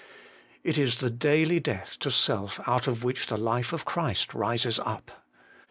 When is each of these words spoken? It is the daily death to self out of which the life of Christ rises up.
It 0.63 0.79
is 0.79 0.97
the 0.97 1.11
daily 1.11 1.59
death 1.59 1.99
to 1.99 2.09
self 2.09 2.59
out 2.67 2.87
of 2.87 3.03
which 3.03 3.27
the 3.27 3.37
life 3.37 3.71
of 3.71 3.85
Christ 3.85 4.33
rises 4.33 4.79
up. 4.79 5.11